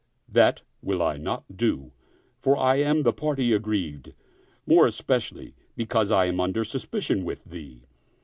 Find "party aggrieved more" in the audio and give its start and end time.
3.13-4.87